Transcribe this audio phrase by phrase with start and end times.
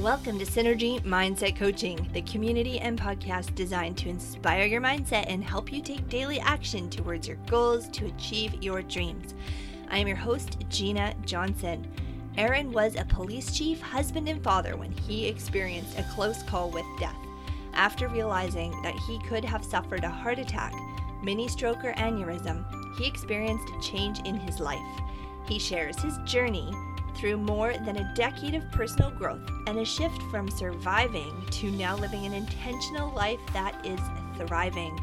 [0.00, 5.44] Welcome to Synergy Mindset Coaching, the community and podcast designed to inspire your mindset and
[5.44, 9.34] help you take daily action towards your goals to achieve your dreams.
[9.90, 11.86] I am your host, Gina Johnson.
[12.38, 16.86] Aaron was a police chief, husband, and father when he experienced a close call with
[16.98, 17.14] death.
[17.74, 20.74] After realizing that he could have suffered a heart attack,
[21.22, 22.64] mini stroke, or aneurysm,
[22.96, 24.80] he experienced a change in his life.
[25.46, 26.72] He shares his journey
[27.14, 31.96] through more than a decade of personal growth and a shift from surviving to now
[31.96, 34.00] living an intentional life that is
[34.36, 34.98] thriving.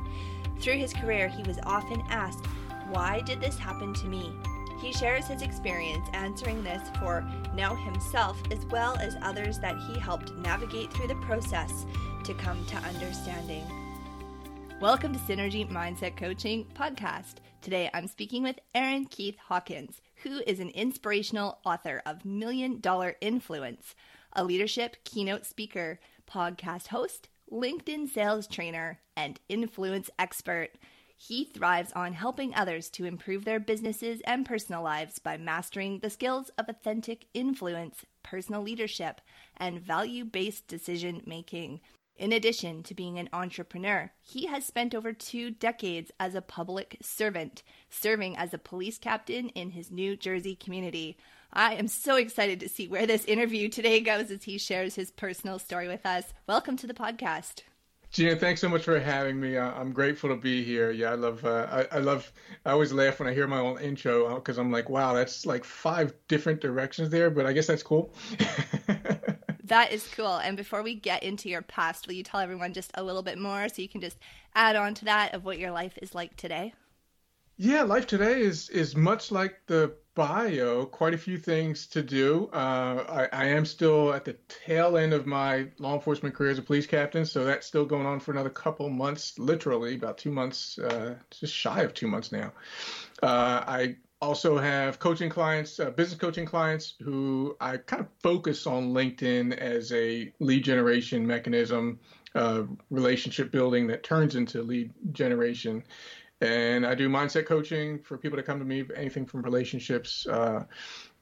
[0.59, 2.45] Through his career, he was often asked,
[2.89, 4.33] Why did this happen to me?
[4.81, 9.99] He shares his experience answering this for now himself as well as others that he
[9.99, 11.85] helped navigate through the process
[12.23, 13.65] to come to understanding.
[14.79, 17.35] Welcome to Synergy Mindset Coaching Podcast.
[17.61, 23.15] Today I'm speaking with Aaron Keith Hawkins who is an inspirational author of Million Dollar
[23.21, 23.95] Influence,
[24.33, 30.71] a leadership keynote speaker, podcast host, LinkedIn sales trainer, and influence expert.
[31.15, 36.09] He thrives on helping others to improve their businesses and personal lives by mastering the
[36.09, 39.19] skills of authentic influence, personal leadership,
[39.57, 41.81] and value based decision making.
[42.19, 46.97] In addition to being an entrepreneur, he has spent over two decades as a public
[47.01, 51.15] servant, serving as a police captain in his New Jersey community.
[51.53, 55.11] I am so excited to see where this interview today goes as he shares his
[55.11, 56.33] personal story with us.
[56.45, 57.61] Welcome to the podcast.
[58.11, 59.55] Gina, thanks so much for having me.
[59.57, 60.89] I'm grateful to be here.
[60.89, 61.45] Yeah, I love.
[61.45, 62.31] Uh, I, I, love.
[62.65, 65.45] I always laugh when I hear my own intro because uh, I'm like, wow, that's
[65.45, 67.29] like five different directions there.
[67.29, 68.11] But I guess that's cool.
[69.69, 70.37] That is cool.
[70.37, 73.37] And before we get into your past, will you tell everyone just a little bit
[73.37, 74.17] more so you can just
[74.55, 76.73] add on to that of what your life is like today?
[77.55, 80.85] Yeah, life today is is much like the bio.
[80.85, 82.49] Quite a few things to do.
[82.51, 86.57] Uh, I, I, am still at the tail end of my law enforcement career as
[86.57, 89.37] a police captain, so that's still going on for another couple months.
[89.37, 92.53] Literally, about two months, uh, just shy of two months now.
[93.21, 98.67] Uh, I also have coaching clients, uh, business coaching clients who I kind of focus
[98.67, 101.99] on LinkedIn as a lead generation mechanism,
[102.35, 105.83] uh, relationship building that turns into lead generation.
[106.41, 110.63] And I do mindset coaching for people to come to me, anything from relationships uh,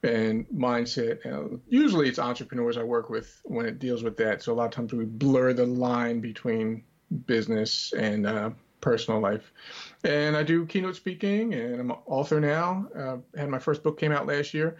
[0.03, 1.59] and mindset.
[1.67, 4.43] Usually it's entrepreneurs I work with when it deals with that.
[4.43, 6.83] So a lot of times we blur the line between
[7.25, 9.51] business and uh, personal life.
[10.03, 12.87] And I do keynote speaking, and I'm an author now.
[12.95, 14.77] Uh, had my first book came out last year,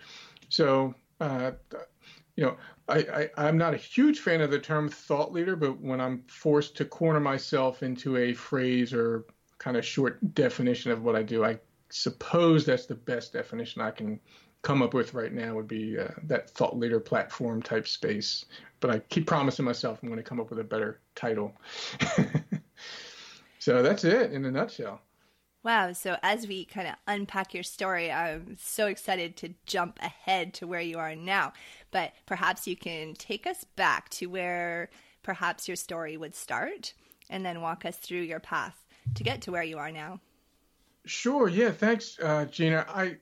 [0.49, 1.51] so uh,
[2.35, 2.57] you know
[2.89, 6.23] I, I am not a huge fan of the term thought leader, but when I'm
[6.27, 9.25] forced to corner myself into a phrase or
[9.57, 11.59] kind of short definition of what I do, I
[11.89, 14.19] suppose that's the best definition I can
[14.61, 18.45] come up with right now would be uh, that thought leader platform type space.
[18.79, 21.53] But I keep promising myself I'm going to come up with a better title.
[23.67, 25.01] So that's it in a nutshell.
[25.61, 25.91] Wow.
[25.91, 30.67] So, as we kind of unpack your story, I'm so excited to jump ahead to
[30.67, 31.51] where you are now.
[31.91, 34.89] But perhaps you can take us back to where
[35.21, 36.93] perhaps your story would start
[37.29, 38.85] and then walk us through your path
[39.15, 40.21] to get to where you are now.
[41.05, 41.49] Sure.
[41.49, 41.71] Yeah.
[41.71, 42.85] Thanks, uh, Gina.
[42.87, 43.17] I,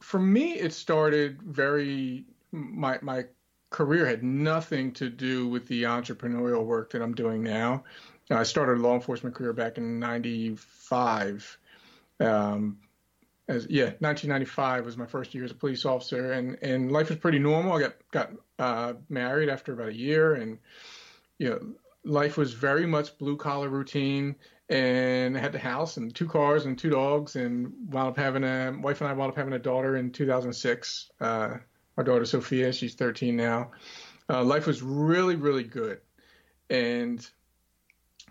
[0.00, 3.24] for me, it started very, my, my
[3.70, 7.84] career had nothing to do with the entrepreneurial work that I'm doing now.
[8.30, 11.58] I started a law enforcement career back in '95.
[12.20, 12.78] Um,
[13.48, 17.18] as yeah, 1995 was my first year as a police officer, and and life was
[17.18, 17.74] pretty normal.
[17.74, 20.58] I got got uh, married after about a year, and
[21.38, 21.60] you know,
[22.04, 24.34] life was very much blue collar routine.
[24.68, 28.42] And I had the house and two cars and two dogs, and wound up having
[28.42, 31.12] a wife and I wound up having a daughter in 2006.
[31.20, 31.58] Uh,
[31.96, 33.70] our daughter Sophia, she's 13 now.
[34.28, 36.00] Uh, life was really really good,
[36.68, 37.24] and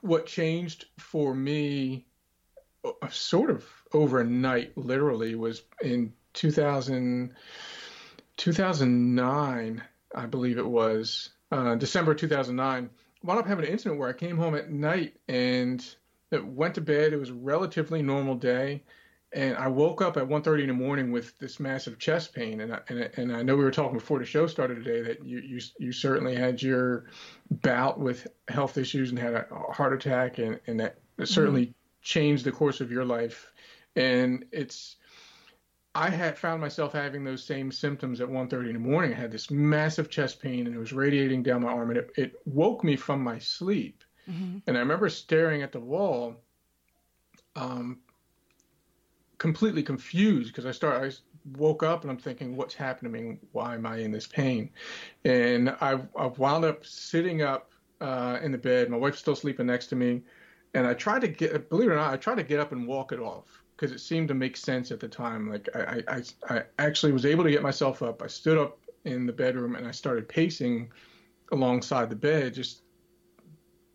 [0.05, 2.05] what changed for me
[2.83, 7.33] uh, sort of overnight literally was in 2000
[8.38, 9.83] 2009
[10.13, 14.13] i believe it was uh, december 2009 I wound up having an incident where i
[14.13, 15.84] came home at night and
[16.43, 17.13] went to bed.
[17.13, 18.84] It was a relatively normal day
[19.33, 22.73] and I woke up at 1:30 in the morning with this massive chest pain, and
[22.73, 25.39] I, and, and I know we were talking before the show started today that you
[25.39, 27.05] you, you certainly had your
[27.49, 32.01] bout with health issues and had a heart attack, and and that certainly mm-hmm.
[32.01, 33.51] changed the course of your life,
[33.95, 34.97] and it's.
[35.97, 39.13] I had found myself having those same symptoms at 1:30 in the morning.
[39.13, 42.11] I had this massive chest pain, and it was radiating down my arm, and it,
[42.17, 44.03] it woke me from my sleep.
[44.29, 44.59] Mm-hmm.
[44.67, 46.35] And I remember staring at the wall,
[47.55, 47.99] um,
[49.37, 51.11] completely confused because I start I
[51.58, 53.40] woke up and I'm thinking, what's happening?
[53.52, 54.70] Why am I in this pain?
[55.23, 57.72] And I, I wound up sitting up
[58.02, 58.90] uh, in the bed.
[58.90, 60.22] My wife's still sleeping next to me.
[60.73, 62.87] And I tried to get, believe it or not, I tried to get up and
[62.87, 65.49] walk it off because it seemed to make sense at the time.
[65.49, 68.22] Like I, I, I actually was able to get myself up.
[68.22, 70.91] I stood up in the bedroom and I started pacing
[71.52, 72.82] alongside the bed, just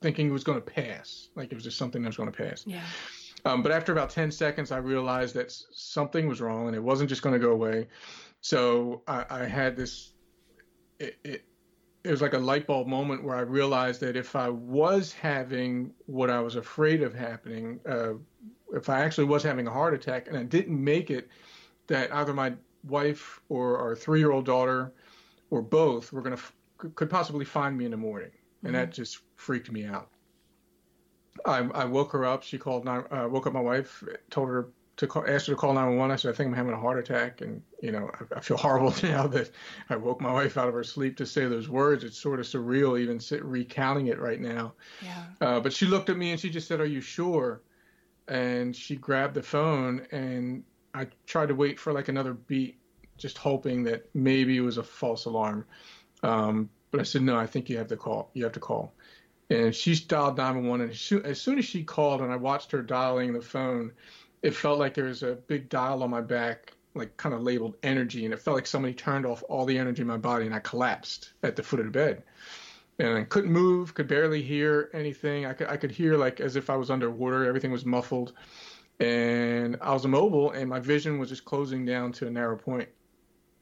[0.01, 1.29] thinking it was going to pass.
[1.35, 2.65] Like it was just something that was going to pass.
[2.67, 2.85] Yeah.
[3.45, 7.09] Um, but after about 10 seconds, I realized that something was wrong and it wasn't
[7.09, 7.89] just going to go away.
[8.41, 10.13] So I, I had this,
[10.99, 11.45] it, it,
[12.03, 15.93] it was like a light bulb moment where I realized that if I was having
[16.07, 18.15] what I was afraid of happening, uh,
[18.73, 21.29] if I actually was having a heart attack and I didn't make it,
[21.89, 22.55] that either my
[22.85, 24.93] wife or our three-year-old daughter
[25.51, 26.43] or both were going to
[26.95, 28.31] could possibly find me in the morning,
[28.63, 28.81] and mm-hmm.
[28.81, 30.09] that just freaked me out.
[31.45, 32.43] I, I woke her up.
[32.43, 32.87] She called.
[32.87, 34.03] Uh, woke up my wife.
[34.31, 36.13] Told her to call, asked her to call 911.
[36.13, 38.57] I said, I think I'm having a heart attack, and you know, I, I, feel
[38.59, 39.51] horrible now that
[39.89, 42.05] I woke my wife out of her sleep to say those words.
[42.05, 44.75] It's sort of surreal, even sit, recounting it right now.
[45.03, 45.25] Yeah.
[45.41, 47.63] Uh, but she looked at me and she just said, "Are you sure?"
[48.29, 52.79] And she grabbed the phone, and I tried to wait for like another beat,
[53.17, 55.65] just hoping that maybe it was a false alarm.
[56.23, 58.31] Um, but I said, no, I think you have to call.
[58.35, 58.93] You have to call.
[59.51, 60.81] And she dialed 911.
[60.83, 63.93] And as soon, as soon as she called and I watched her dialing the phone,
[64.43, 67.77] it felt like there was a big dial on my back, like kind of labeled
[67.83, 68.25] energy.
[68.25, 70.61] And it felt like somebody turned off all the energy in my body and I
[70.61, 72.23] collapsed at the foot of the bed.
[73.01, 75.47] And I couldn't move, could barely hear anything.
[75.47, 77.45] I could, I could hear like as if I was underwater.
[77.45, 78.35] Everything was muffled.
[79.01, 82.89] And I was immobile and my vision was just closing down to a narrow point.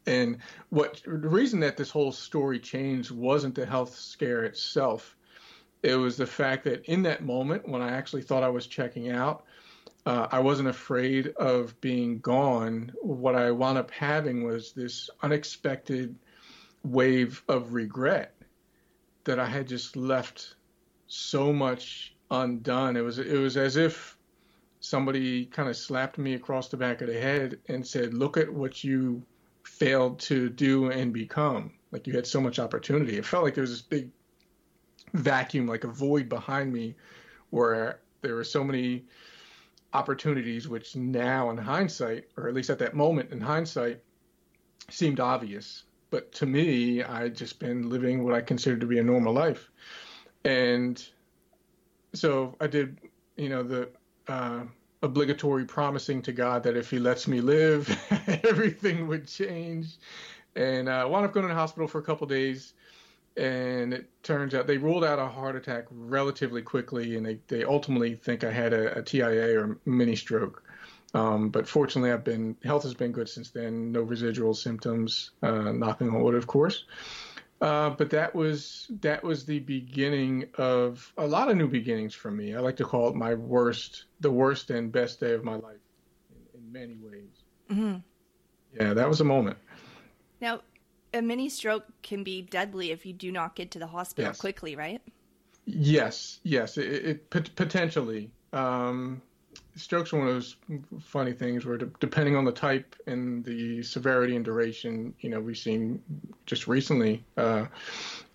[0.06, 0.38] And
[0.70, 5.16] what the reason that this whole story changed wasn't the health scare itself.
[5.82, 9.10] It was the fact that in that moment when I actually thought I was checking
[9.10, 9.44] out,
[10.06, 12.92] uh, I wasn't afraid of being gone.
[13.02, 16.14] What I wound up having was this unexpected
[16.82, 18.34] wave of regret
[19.24, 20.54] that I had just left
[21.06, 22.96] so much undone.
[22.96, 24.16] It was it was as if
[24.80, 28.52] somebody kind of slapped me across the back of the head and said, "Look at
[28.52, 29.22] what you
[29.64, 31.72] failed to do and become.
[31.92, 33.16] Like you had so much opportunity.
[33.16, 34.10] It felt like there was this big
[35.14, 36.94] vacuum, like a void behind me,
[37.50, 39.04] where there were so many
[39.92, 44.02] opportunities which now in hindsight, or at least at that moment in hindsight,
[44.90, 45.84] seemed obvious.
[46.10, 49.70] But to me, I'd just been living what I considered to be a normal life.
[50.44, 51.02] And
[52.14, 52.98] so I did,
[53.36, 53.88] you know, the
[54.26, 54.62] uh,
[55.02, 57.88] obligatory promising to God that if He lets me live,
[58.44, 59.96] everything would change.
[60.56, 62.72] And I uh, wound up going to the hospital for a couple days.
[63.38, 67.64] And it turns out they ruled out a heart attack relatively quickly, and they, they
[67.64, 70.62] ultimately think I had a, a TIA or mini stroke.
[71.14, 73.92] Um, but fortunately, I've been health has been good since then.
[73.92, 76.84] No residual symptoms, uh, knocking on wood, of course.
[77.60, 82.30] Uh, but that was that was the beginning of a lot of new beginnings for
[82.30, 82.54] me.
[82.54, 85.80] I like to call it my worst, the worst and best day of my life,
[86.54, 87.42] in, in many ways.
[87.70, 87.96] Mm-hmm.
[88.80, 89.56] Yeah, that was a moment.
[90.40, 90.60] Now,
[91.14, 94.40] a mini stroke can be deadly if you do not get to the hospital yes.
[94.40, 95.00] quickly, right?
[95.64, 98.30] Yes, yes, it, it potentially.
[98.52, 99.20] Um,
[99.76, 100.56] strokes are one of those
[101.00, 105.58] funny things where, depending on the type and the severity and duration, you know, we've
[105.58, 106.02] seen
[106.46, 107.66] just recently, uh,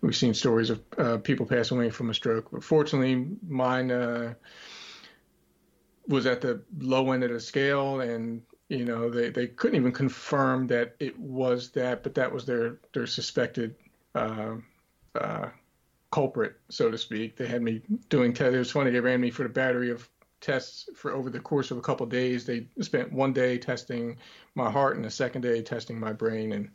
[0.00, 2.50] we've seen stories of uh, people passing away from a stroke.
[2.50, 4.34] But fortunately, mine uh,
[6.06, 9.92] was at the low end of the scale, and you know, they, they couldn't even
[9.92, 13.74] confirm that it was that, but that was their their suspected.
[14.14, 14.56] Uh,
[15.14, 15.48] uh,
[16.14, 17.36] culprit, so to speak.
[17.36, 18.54] They had me doing tests.
[18.54, 18.92] It was funny.
[18.92, 20.08] They ran me for the battery of
[20.40, 22.46] tests for over the course of a couple of days.
[22.46, 24.16] They spent one day testing
[24.54, 26.52] my heart and the second day testing my brain.
[26.52, 26.70] And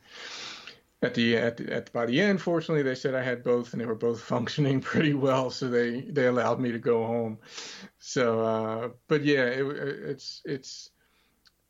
[1.01, 3.81] at the at the, at by the end, fortunately, they said I had both and
[3.81, 5.51] they were both functioning pretty well.
[5.51, 7.37] So they they allowed me to go home.
[7.99, 10.89] So, uh, but yeah, it, it's it's.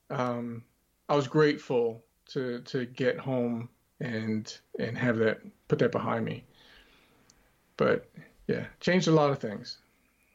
[0.10, 0.64] Um,
[1.08, 6.44] I was grateful to to get home and and have that put that behind me.
[7.78, 8.10] But
[8.48, 9.78] yeah, changed a lot of things.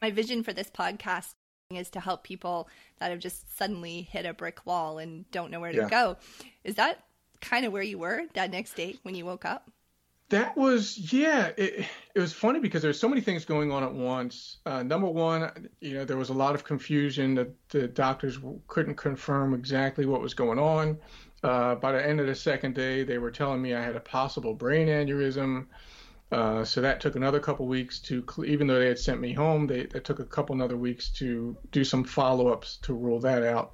[0.01, 1.33] My vision for this podcast
[1.71, 5.59] is to help people that have just suddenly hit a brick wall and don't know
[5.59, 5.89] where to yeah.
[5.89, 6.17] go.
[6.63, 7.03] Is that
[7.41, 9.69] kind of where you were that next day when you woke up?
[10.29, 11.51] That was yeah.
[11.57, 14.57] It, it was funny because there's so many things going on at once.
[14.65, 17.35] Uh, number one, you know, there was a lot of confusion.
[17.35, 20.97] that the doctors couldn't confirm exactly what was going on.
[21.43, 23.99] Uh, by the end of the second day, they were telling me I had a
[23.99, 25.67] possible brain aneurysm.
[26.31, 29.67] Uh, so that took another couple weeks to, even though they had sent me home,
[29.67, 33.73] they, took a couple another weeks to do some follow ups to rule that out.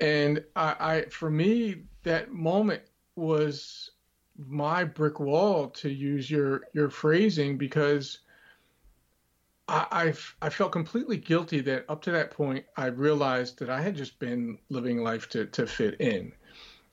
[0.00, 2.82] And I, I, for me, that moment
[3.14, 3.90] was
[4.46, 8.20] my brick wall, to use your your phrasing, because
[9.68, 13.80] I, I've, I felt completely guilty that up to that point, I realized that I
[13.80, 16.32] had just been living life to to fit in,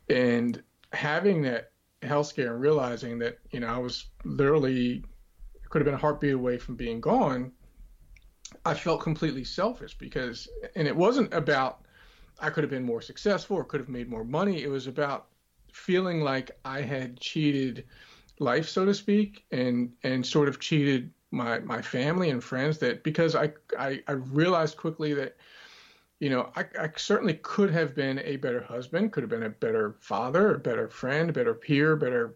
[0.10, 0.62] and
[0.94, 1.72] having that
[2.04, 5.04] health scare and realizing that you know I was literally
[5.70, 7.52] could have been a heartbeat away from being gone.
[8.66, 11.86] I felt completely selfish because, and it wasn't about
[12.40, 14.64] I could have been more successful or could have made more money.
[14.64, 15.28] It was about
[15.78, 17.86] feeling like I had cheated
[18.40, 22.78] life, so to speak, and and sort of cheated my my family and friends.
[22.80, 25.38] That because I I, I realized quickly that
[26.20, 29.50] you know I, I certainly could have been a better husband, could have been a
[29.50, 32.36] better father, a better friend, a better peer, better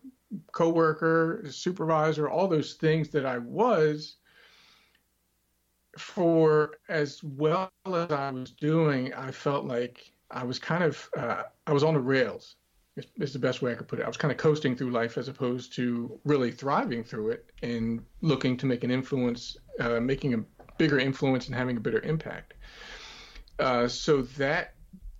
[0.53, 4.17] coworker, supervisor, all those things that I was
[5.97, 11.43] for as well as I was doing, I felt like I was kind of uh,
[11.67, 12.55] I was on the rails.
[12.97, 14.03] Is, the best way I could put it.
[14.03, 18.03] I was kind of coasting through life as opposed to really thriving through it and
[18.21, 20.43] looking to make an influence, uh, making a
[20.77, 22.53] bigger influence and having a bigger impact.
[23.59, 24.73] Uh, so that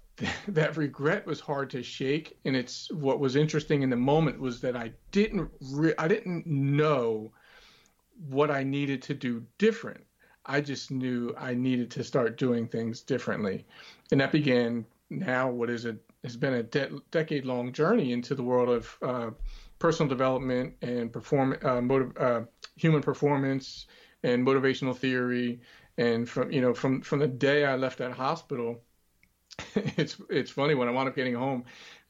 [0.49, 4.59] that regret was hard to shake, and it's what was interesting in the moment was
[4.61, 7.31] that I didn't re- I didn't know
[8.27, 10.05] what I needed to do different
[10.45, 13.65] I just knew I needed to start doing things differently.
[14.11, 18.35] And that began now what is a has been a de- decade long journey into
[18.35, 19.31] the world of uh,
[19.79, 22.43] personal development and perform uh, uh,
[22.75, 23.87] human performance
[24.23, 25.61] and motivational theory.
[25.97, 28.81] And from you know from from the day I left that hospital,
[29.75, 31.65] it's it's funny when I wound up getting home,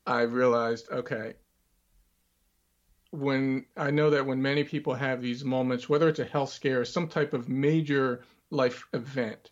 [0.05, 1.33] I realized okay,
[3.11, 6.81] when I know that when many people have these moments, whether it's a health scare
[6.81, 9.51] or some type of major life event,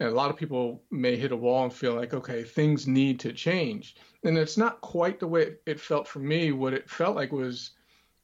[0.00, 3.18] and a lot of people may hit a wall and feel like, okay, things need
[3.20, 3.96] to change.
[4.24, 6.52] And it's not quite the way it felt for me.
[6.52, 7.72] What it felt like was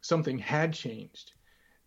[0.00, 1.32] something had changed.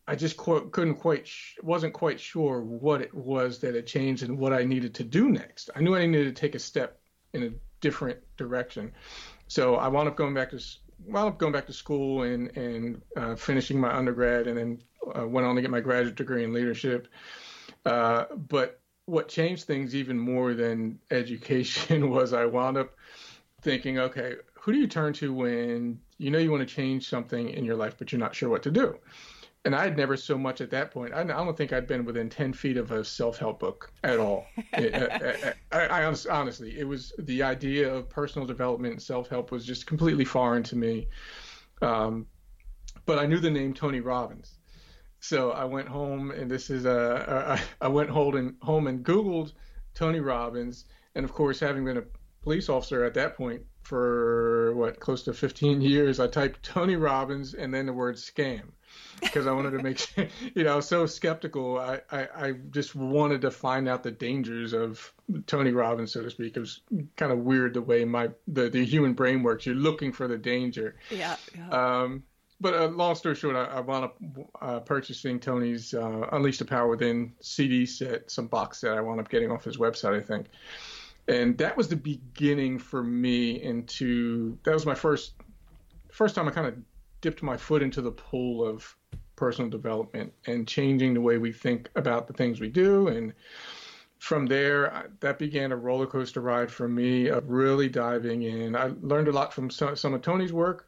[0.09, 4.37] I just couldn't quite, sh- wasn't quite sure what it was that had changed and
[4.37, 5.69] what I needed to do next.
[5.75, 6.99] I knew I needed to take a step
[7.33, 7.51] in a
[7.81, 8.91] different direction.
[9.47, 10.59] So I wound up going back to
[11.05, 14.81] wound up going back to school and and uh, finishing my undergrad, and then
[15.17, 17.07] uh, went on to get my graduate degree in leadership.
[17.85, 22.95] Uh, but what changed things even more than education was I wound up
[23.61, 27.49] thinking, okay, who do you turn to when you know you want to change something
[27.49, 28.97] in your life, but you're not sure what to do?
[29.67, 31.13] and I had never so much at that point.
[31.13, 34.45] I, I don't think I'd been within ten feet of a self-help book at all.
[34.73, 39.85] I, I, I, honestly, it was the idea of personal development and self-help was just
[39.85, 41.09] completely foreign to me.
[41.81, 42.27] Um,
[43.05, 44.57] but I knew the name Tony Robbins,
[45.19, 48.35] so I went home, and this is uh, uh, uh, a, a I went home
[48.87, 49.53] and Googled
[49.93, 52.03] Tony Robbins, and of course, having been a
[52.43, 57.53] police officer at that point for what close to 15 years, I typed Tony Robbins
[57.53, 58.63] and then the word scam
[59.21, 61.77] because I wanted to make sure, you know, I was so skeptical.
[61.77, 65.13] I, I, I, just wanted to find out the dangers of
[65.45, 66.57] Tony Robbins, so to speak.
[66.57, 66.81] It was
[67.15, 69.65] kind of weird the way my the, the human brain works.
[69.65, 70.95] You're looking for the danger.
[71.09, 71.37] Yeah.
[71.55, 71.69] yeah.
[71.69, 72.23] Um,
[72.59, 74.17] but uh, long story short, I, I wound up
[74.61, 79.19] uh, purchasing Tony's uh, Unleash the Power Within CD set, some box set I wound
[79.19, 80.47] up getting off his website, I think.
[81.27, 85.33] And that was the beginning for me into that was my first
[86.09, 86.75] first time I kind of
[87.21, 88.95] dipped my foot into the pool of
[89.35, 93.07] personal development and changing the way we think about the things we do.
[93.07, 93.33] And
[94.19, 98.75] from there, that began a roller coaster ride for me of really diving in.
[98.75, 100.86] I learned a lot from some, some of Tony's work.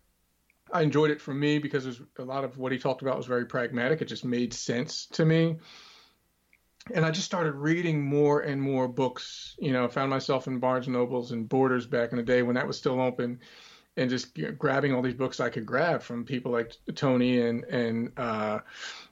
[0.71, 3.25] I enjoyed it for me because there's a lot of what he talked about was
[3.25, 4.01] very pragmatic.
[4.01, 5.57] It just made sense to me.
[6.93, 9.55] And I just started reading more and more books.
[9.59, 12.41] You know, I found myself in Barnes and Nobles and Borders back in the day
[12.41, 13.39] when that was still open
[13.97, 17.41] and just you know, grabbing all these books I could grab from people like Tony
[17.41, 18.59] and and uh,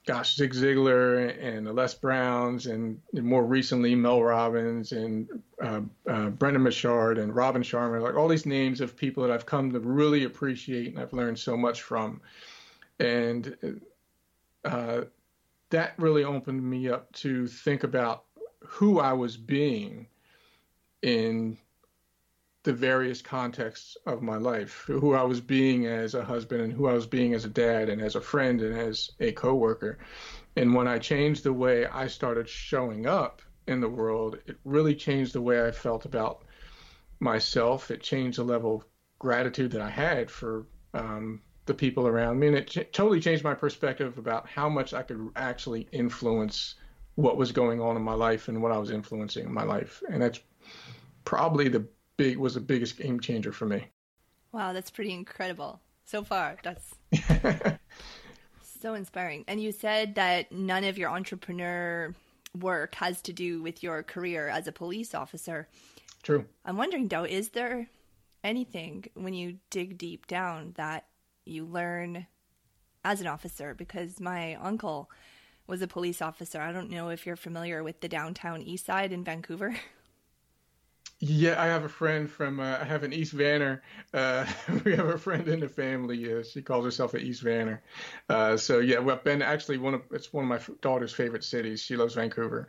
[0.07, 5.27] gosh Zig Ziglar and Les Browns and, more recently Mel Robbins and
[5.61, 9.45] uh, uh, Brendon Burchard and Robin Sharma like all these names of people that I've
[9.45, 12.21] come to really appreciate and I've learned so much from.
[12.99, 13.81] And
[14.63, 15.01] uh,
[15.69, 18.23] that really opened me up to think about
[18.61, 20.07] who I was being
[21.01, 21.57] in
[22.67, 26.87] the various contexts of my life, who I was being as a husband and who
[26.87, 29.99] I was being as a dad and as a friend and as a coworker.
[30.57, 34.95] And when I changed the way I started showing up in the world, it really
[34.95, 36.43] changed the way I felt about
[37.21, 37.89] myself.
[37.89, 38.85] It changed the level of
[39.17, 43.45] gratitude that I had for um, the people around me, and it ch- totally changed
[43.45, 46.75] my perspective about how much I could actually influence
[47.15, 50.03] what was going on in my life and what I was influencing in my life.
[50.09, 50.41] And that's
[51.23, 53.87] probably the big was the biggest game changer for me.
[54.51, 56.57] Wow, that's pretty incredible so far.
[56.63, 56.95] That's
[58.81, 59.45] so inspiring.
[59.47, 62.13] And you said that none of your entrepreneur
[62.59, 65.67] work has to do with your career as a police officer.
[66.23, 66.45] True.
[66.65, 67.87] I'm wondering though, is there
[68.43, 71.05] anything when you dig deep down that
[71.45, 72.27] you learn
[73.03, 73.73] as an officer?
[73.73, 75.09] Because my uncle
[75.67, 76.61] was a police officer.
[76.61, 79.75] I don't know if you're familiar with the downtown east side in Vancouver.
[81.19, 82.59] Yeah, I have a friend from.
[82.59, 83.81] Uh, I have an East Vanner.
[84.13, 84.45] Uh,
[84.85, 86.31] we have a friend in the family.
[86.31, 87.79] Uh, she calls herself an East Vanner.
[88.29, 91.81] Uh, so yeah, well, Ben actually one of it's one of my daughter's favorite cities.
[91.81, 92.67] She loves Vancouver.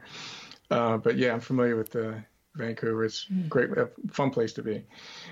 [0.70, 2.14] Uh, but yeah, I'm familiar with uh,
[2.54, 3.04] Vancouver.
[3.04, 4.82] It's great, a fun place to be.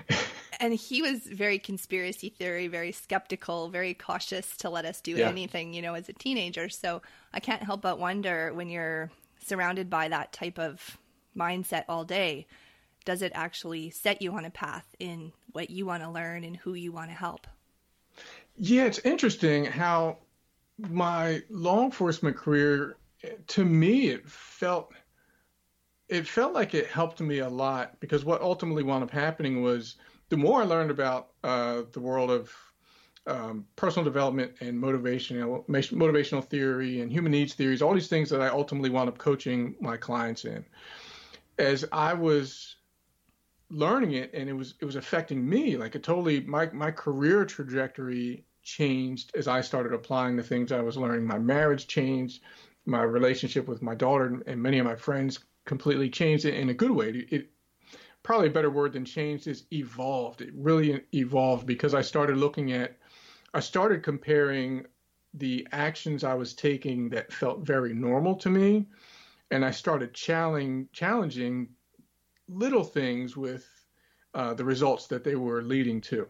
[0.59, 5.27] and he was very conspiracy theory, very skeptical, very cautious to let us do yeah.
[5.27, 6.69] anything, you know, as a teenager.
[6.69, 7.01] So
[7.33, 9.09] I can't help but wonder when you're
[9.43, 10.99] surrounded by that type of
[11.35, 12.45] mindset all day
[13.07, 16.57] does it actually set you on a path in what you want to learn and
[16.57, 17.47] who you want to help?
[18.57, 20.17] Yeah, it's interesting how
[20.77, 22.97] my law enforcement career,
[23.47, 24.91] to me, it felt
[26.09, 29.95] it felt like it helped me a lot because what ultimately wound up happening was
[30.27, 32.53] the more I learned about uh, the world of
[33.25, 38.41] um, personal development and motivational motivational theory and human needs theories, all these things that
[38.41, 40.65] I ultimately wound up coaching my clients in.
[41.57, 42.76] As I was
[43.69, 47.43] learning it and it was it was affecting me like it totally my my career
[47.45, 51.25] trajectory changed as I started applying the things I was learning.
[51.25, 52.43] My marriage changed,
[52.85, 56.73] my relationship with my daughter and many of my friends completely changed it in a
[56.73, 57.09] good way.
[57.09, 57.49] It, it
[58.23, 60.41] probably a better word than changed is evolved.
[60.41, 62.97] It really evolved because I started looking at
[63.53, 64.85] I started comparing
[65.33, 68.85] the actions I was taking that felt very normal to me
[69.49, 71.69] and I started challenging challenging
[72.47, 73.67] little things with
[74.33, 76.27] uh, the results that they were leading to.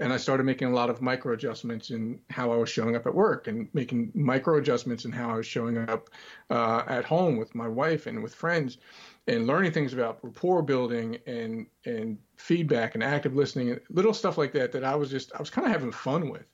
[0.00, 3.06] And I started making a lot of micro adjustments in how I was showing up
[3.06, 6.10] at work and making micro adjustments in how I was showing up
[6.50, 8.78] uh, at home with my wife and with friends
[9.26, 14.38] and learning things about rapport building and, and feedback and active listening, and little stuff
[14.38, 16.46] like that, that I was just, I was kind of having fun with.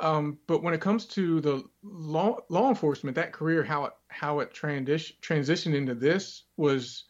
[0.00, 4.40] Um, but when it comes to the law, law enforcement, that career, how it, how
[4.40, 7.04] it transition, transitioned into this was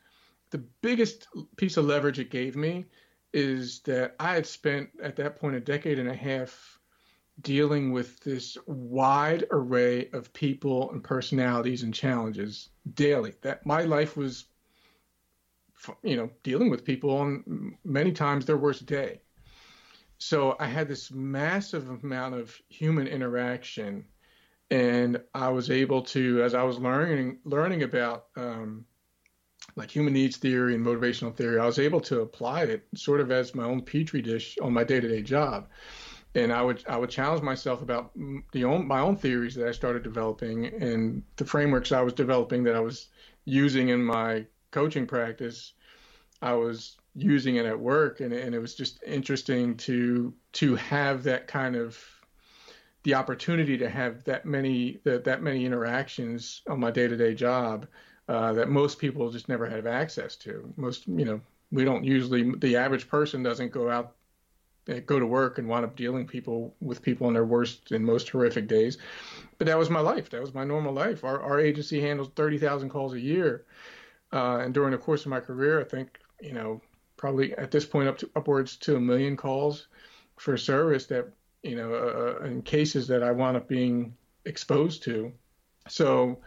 [0.54, 2.84] the biggest piece of leverage it gave me
[3.32, 6.78] is that I had spent at that point a decade and a half
[7.40, 13.34] dealing with this wide array of people and personalities and challenges daily.
[13.42, 14.44] That my life was,
[16.04, 19.22] you know, dealing with people on many times their worst day.
[20.18, 24.04] So I had this massive amount of human interaction,
[24.70, 28.84] and I was able to, as I was learning learning about um,
[29.76, 33.30] like human needs theory and motivational theory, I was able to apply it sort of
[33.30, 35.68] as my own petri dish on my day-to-day job.
[36.36, 38.10] And I would I would challenge myself about
[38.52, 42.64] the own my own theories that I started developing and the frameworks I was developing
[42.64, 43.08] that I was
[43.44, 45.74] using in my coaching practice.
[46.42, 51.22] I was using it at work, and, and it was just interesting to to have
[51.22, 51.96] that kind of
[53.04, 57.86] the opportunity to have that many that, that many interactions on my day-to-day job
[58.28, 60.72] uh, that most people just never have access to.
[60.76, 64.14] Most, you know, we don't usually, the average person doesn't go out,
[64.88, 68.04] eh, go to work and wind up dealing people with people in their worst and
[68.04, 68.98] most horrific days.
[69.58, 70.30] But that was my life.
[70.30, 71.24] That was my normal life.
[71.24, 73.66] Our, our agency handles 30,000 calls a year.
[74.32, 76.80] Uh, and during the course of my career, I think, you know,
[77.16, 79.86] probably at this point up to upwards to a million calls
[80.36, 81.28] for service that,
[81.62, 85.32] you know, uh, uh in cases that I wound up being exposed to.
[85.88, 86.38] So,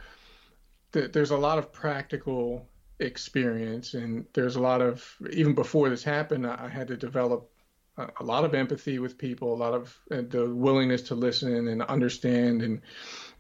[0.94, 2.68] th- there's a lot of practical
[3.00, 7.50] experience, and there's a lot of even before this happened, I had to develop
[7.98, 11.68] a, a lot of empathy with people, a lot of uh, the willingness to listen
[11.68, 12.82] and understand and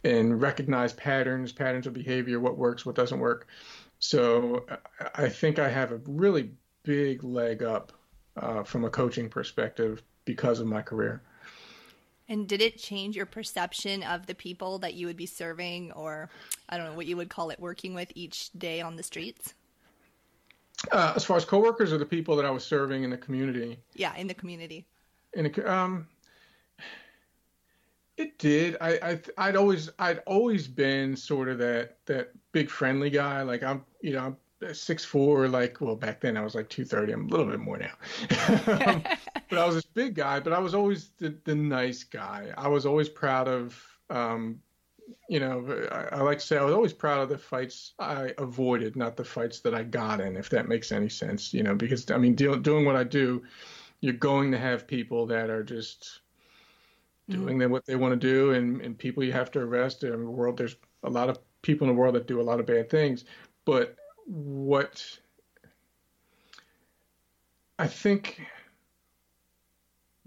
[0.03, 3.47] and recognize patterns, patterns of behavior, what works, what doesn't work.
[3.99, 4.65] So
[5.15, 6.51] I think I have a really
[6.83, 7.91] big leg up
[8.36, 11.23] uh, from a coaching perspective because of my career.
[12.29, 16.29] And did it change your perception of the people that you would be serving, or
[16.67, 19.53] I don't know what you would call it, working with each day on the streets?
[20.91, 23.79] Uh, as far as coworkers or the people that I was serving in the community?
[23.95, 24.85] Yeah, in the community.
[25.33, 26.07] In a, um,
[28.17, 28.77] it did.
[28.81, 33.43] I, I would always I'd always been sort of that that big friendly guy.
[33.43, 34.37] Like I'm, you know, I'm
[34.73, 37.13] six four, like well back then I was like two thirty.
[37.13, 37.93] I'm a little bit more now,
[38.67, 39.03] um,
[39.49, 40.39] but I was this big guy.
[40.39, 42.51] But I was always the, the nice guy.
[42.57, 44.59] I was always proud of um,
[45.29, 48.33] you know, I, I, like to say I was always proud of the fights I
[48.37, 51.53] avoided, not the fights that I got in, if that makes any sense.
[51.53, 53.43] You know, because I mean, deal, doing what I do,
[54.01, 56.21] you're going to have people that are just
[57.29, 57.41] mm-hmm.
[57.41, 57.71] doing mm-hmm.
[57.71, 60.03] what they want to do, and, and people you have to arrest.
[60.03, 62.59] In the world, there's a lot of people in the world that do a lot
[62.59, 63.25] of bad things,
[63.65, 63.95] but
[64.27, 65.19] what
[67.79, 68.41] I think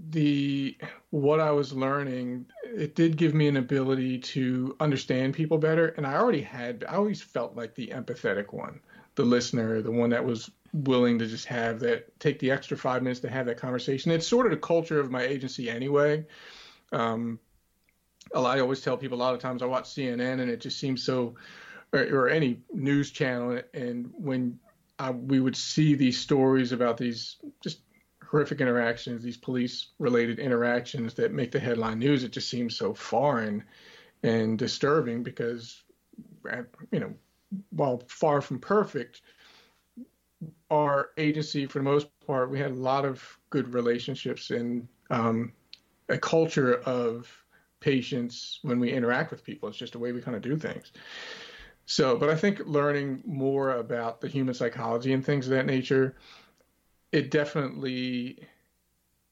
[0.09, 0.77] the
[1.11, 5.89] what I was learning, it did give me an ability to understand people better.
[5.89, 8.81] And I already had, I always felt like the empathetic one,
[9.17, 13.03] the listener, the one that was willing to just have that, take the extra five
[13.03, 14.13] minutes to have that conversation.
[14.13, 16.25] It's sort of the culture of my agency anyway.
[16.93, 17.39] Um,
[18.35, 21.03] I always tell people a lot of times I watch CNN and it just seems
[21.03, 21.35] so,
[21.93, 24.59] or, or any news channel, and when
[24.99, 27.81] I, we would see these stories about these just
[28.25, 32.95] horrific interactions, these police related interactions that make the headline news, it just seems so
[32.95, 33.65] foreign
[34.23, 35.83] and disturbing because,
[36.93, 37.13] you know,
[37.71, 39.23] while far from perfect,
[40.71, 45.53] our agency, for the most part, we had a lot of good relationships and um,
[46.09, 47.29] a culture of
[47.81, 49.69] patience when we interact with people.
[49.69, 50.93] It's just a way we kind of do things.
[51.91, 56.15] So, but I think learning more about the human psychology and things of that nature
[57.11, 58.47] it definitely,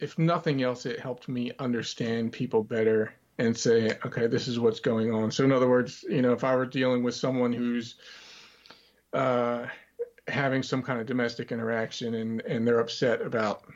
[0.00, 4.80] if nothing else, it helped me understand people better and say, okay, this is what's
[4.80, 5.30] going on.
[5.30, 7.94] So, in other words, you know, if I were dealing with someone who's
[9.12, 9.66] uh,
[10.26, 13.66] having some kind of domestic interaction and, and they're upset about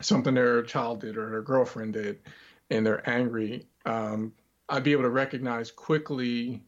[0.00, 2.20] something their child did or their girlfriend did
[2.70, 4.32] and they're angry, um,
[4.70, 6.62] I'd be able to recognize quickly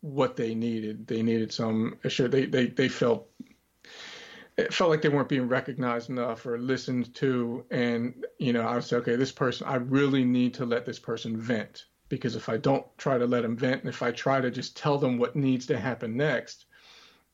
[0.00, 1.06] what they needed.
[1.06, 3.28] They needed some, sure, they, they, they felt
[4.58, 7.64] it felt like they weren't being recognized enough or listened to.
[7.70, 10.98] And, you know, I would say, okay, this person, I really need to let this
[10.98, 14.40] person vent because if I don't try to let them vent and if I try
[14.40, 16.66] to just tell them what needs to happen next,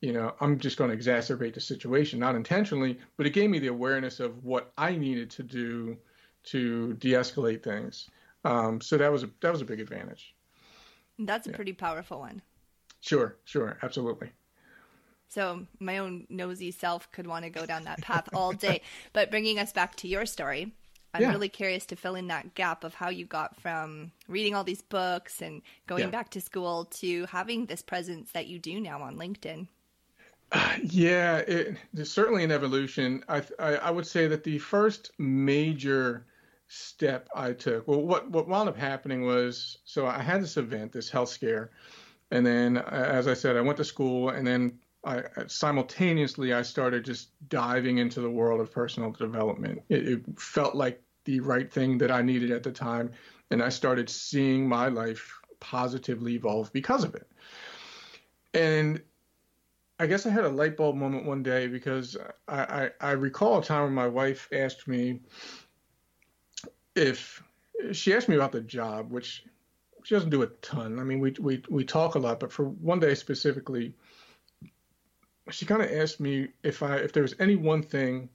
[0.03, 3.59] you know, I'm just going to exacerbate the situation, not intentionally, but it gave me
[3.59, 5.97] the awareness of what I needed to do
[6.45, 8.11] to de-escalate things.
[8.45, 10.35] Um, so that was a that was a big advantage.
[11.19, 11.57] That's a yeah.
[11.57, 12.43] pretty powerful one.
[13.05, 14.31] Sure, sure, absolutely.
[15.29, 18.81] So my own nosy self could want to go down that path all day.
[19.13, 20.73] but bringing us back to your story,
[21.13, 21.31] I'm yeah.
[21.31, 24.81] really curious to fill in that gap of how you got from reading all these
[24.81, 26.11] books and going yeah.
[26.11, 29.69] back to school to having this presence that you do now on LinkedIn.
[30.51, 33.23] Uh, yeah, it, there's certainly an evolution.
[33.29, 36.25] I, I, I would say that the first major
[36.69, 40.93] step I took, well, what what wound up happening was, so I had this event,
[40.93, 41.71] this health scare,
[42.31, 47.05] and then, as I said, I went to school, and then I, simultaneously I started
[47.05, 49.83] just diving into the world of personal development.
[49.89, 53.11] It, it, felt like the right thing that I needed at the time,
[53.51, 57.31] and I started seeing my life positively evolve because of it.
[58.55, 59.01] And
[59.99, 62.17] I guess I had a light bulb moment one day because
[62.49, 65.21] I, I, I recall a time when my wife asked me
[66.95, 67.43] if
[67.93, 69.45] she asked me about the job, which
[70.05, 71.01] she doesn't do a ton.
[71.01, 73.95] I mean, we we we talk a lot, but for one day specifically
[75.51, 78.29] she kind of asked me if I if there was any one thing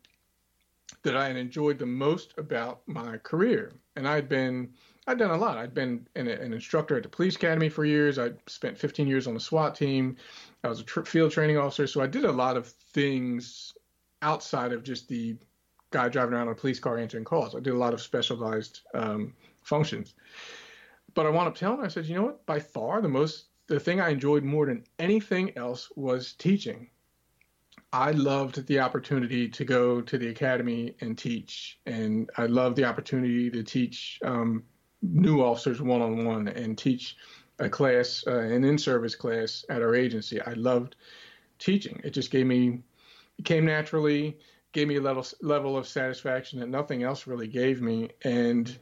[1.04, 4.74] that I had enjoyed the most about my career, and I'd been
[5.08, 5.58] I'd done a lot.
[5.58, 8.20] I'd been an, an instructor at the police academy for years.
[8.20, 10.18] I spent 15 years on the SWAT team.
[10.64, 13.74] I was a tr- field training officer, so I did a lot of things
[14.22, 15.36] outside of just the
[15.92, 17.56] guy driving around in a police car answering calls.
[17.56, 20.14] I did a lot of specialized um, functions.
[21.20, 22.46] But I wound up telling her, I said, you know what?
[22.46, 26.92] By far, the most the thing I enjoyed more than anything else was teaching.
[27.92, 32.86] I loved the opportunity to go to the academy and teach, and I loved the
[32.86, 34.64] opportunity to teach um,
[35.02, 37.18] new officers one on one and teach
[37.60, 40.40] a class, uh, an in-service class at our agency.
[40.40, 40.96] I loved
[41.58, 42.00] teaching.
[42.02, 42.82] It just gave me,
[43.38, 44.38] it came naturally,
[44.72, 48.80] gave me a level level of satisfaction that nothing else really gave me, and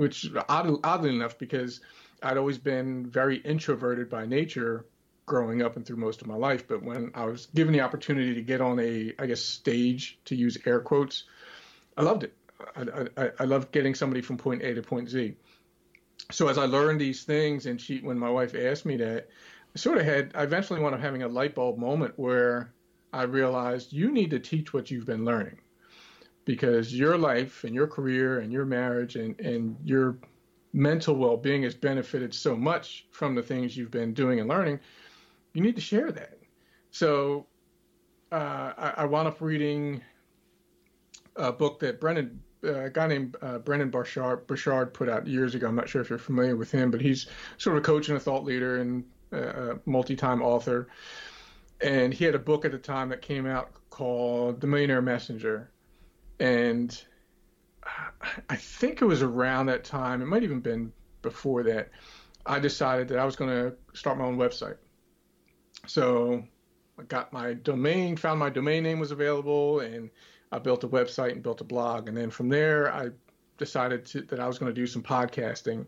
[0.00, 1.82] which odd, oddly enough, because
[2.22, 4.86] I'd always been very introverted by nature
[5.26, 6.66] growing up and through most of my life.
[6.66, 10.34] But when I was given the opportunity to get on a, I guess, stage to
[10.34, 11.24] use air quotes,
[11.98, 12.34] I loved it.
[12.74, 15.34] I, I, I loved getting somebody from point A to point Z.
[16.30, 19.28] So as I learned these things, and she, when my wife asked me that,
[19.74, 22.72] I sort of had, I eventually wound up having a light bulb moment where
[23.12, 25.58] I realized you need to teach what you've been learning
[26.54, 30.18] because your life and your career and your marriage and, and your
[30.72, 34.80] mental well-being has benefited so much from the things you've been doing and learning
[35.52, 36.38] you need to share that.
[36.90, 37.46] So
[38.32, 40.02] uh, I, I wound up reading
[41.36, 45.54] a book that Brendon uh, a guy named uh, Brendon Burchard, Burchard put out years
[45.54, 45.66] ago.
[45.66, 48.18] I'm not sure if you're familiar with him, but he's sort of a coach and
[48.18, 50.88] a thought leader and uh, a multi-time author.
[51.80, 55.70] And he had a book at the time that came out called The Millionaire Messenger,
[56.40, 57.04] and
[58.48, 60.22] I think it was around that time.
[60.22, 61.90] It might even been before that.
[62.46, 64.76] I decided that I was going to start my own website.
[65.86, 66.42] So
[66.98, 70.10] I got my domain, found my domain name was available, and
[70.50, 72.08] I built a website and built a blog.
[72.08, 73.10] And then from there, I
[73.58, 75.84] decided to, that I was going to do some podcasting.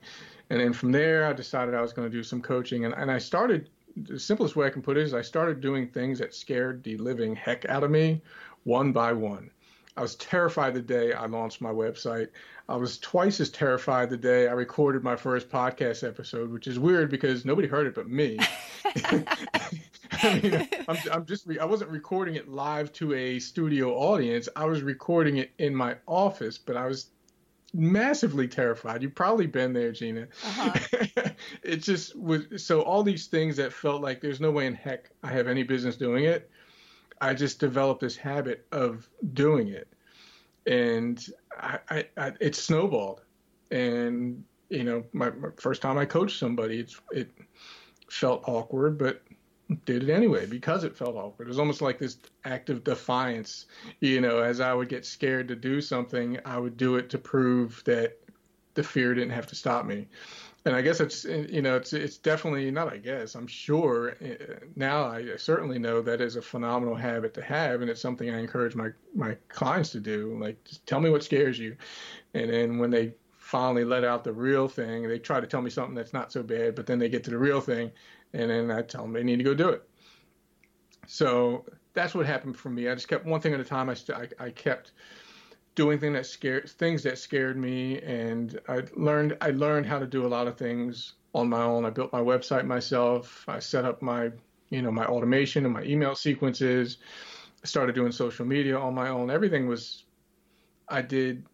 [0.51, 2.85] And then from there, I decided I was going to do some coaching.
[2.85, 5.89] And, and I started, the simplest way I can put it is I started doing
[5.89, 8.21] things that scared the living heck out of me
[8.65, 9.51] one by one.
[9.97, 12.29] I was terrified the day I launched my website.
[12.69, 16.79] I was twice as terrified the day I recorded my first podcast episode, which is
[16.79, 18.39] weird because nobody heard it but me.
[20.23, 24.49] I mean, I'm, I'm just, I wasn't recording it live to a studio audience.
[24.57, 27.09] I was recording it in my office, but I was
[27.75, 29.03] massively terrified.
[29.03, 30.29] You've probably been there, Gina.
[30.45, 31.29] Uh-huh.
[31.63, 35.11] it just was so all these things that felt like there's no way in heck
[35.23, 36.51] I have any business doing it.
[37.23, 39.89] I just developed this habit of doing it,
[40.67, 41.25] and
[41.57, 43.23] I, I, I it snowballed.
[43.71, 47.31] And you know, my, my first time I coached somebody, it's it
[48.11, 49.23] felt awkward, but
[49.85, 51.47] did it anyway because it felt awkward.
[51.47, 53.67] It was almost like this act of defiance.
[54.01, 57.19] You know, as I would get scared to do something, I would do it to
[57.19, 58.19] prove that
[58.75, 60.09] the fear didn't have to stop me.
[60.65, 64.37] And I guess it's you know it's it's definitely not I guess I'm sure eh,
[64.77, 68.39] now I certainly know that is a phenomenal habit to have and it's something I
[68.39, 71.77] encourage my my clients to do like just tell me what scares you
[72.35, 75.71] and then when they finally let out the real thing they try to tell me
[75.71, 77.91] something that's not so bad but then they get to the real thing
[78.33, 79.89] and then I tell them they need to go do it.
[81.07, 82.89] So that's what happened for me.
[82.89, 83.89] I just kept one thing at a time.
[83.89, 84.93] I, st- I, I kept
[85.75, 90.07] doing things that scared things that scared me, and I learned I learned how to
[90.07, 91.85] do a lot of things on my own.
[91.85, 93.45] I built my website myself.
[93.49, 94.31] I set up my
[94.71, 96.99] you know my automation and my email sequences.
[97.63, 99.31] I started doing social media on my own.
[99.31, 100.05] Everything was
[100.89, 101.45] I did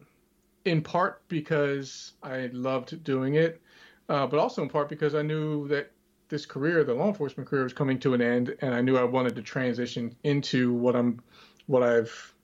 [0.64, 3.60] in part because I loved doing it,
[4.08, 5.92] uh, but also in part because I knew that
[6.28, 9.04] this career, the law enforcement career, was coming to an end, and I knew I
[9.04, 11.20] wanted to transition into what I'm,
[11.66, 12.34] what I've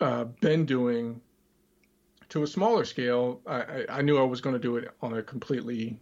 [0.00, 1.20] uh, been doing
[2.28, 3.40] to a smaller scale.
[3.46, 5.98] I, I knew I was going to do it on a completely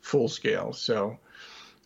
[0.00, 0.72] full scale.
[0.72, 1.18] So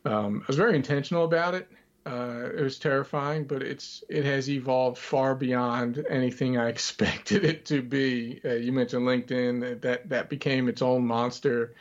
[0.05, 1.68] um, I was very intentional about it.
[2.05, 7.66] Uh, it was terrifying, but it's it has evolved far beyond anything I expected it
[7.66, 8.40] to be.
[8.44, 11.75] Uh, you mentioned LinkedIn; that that became its own monster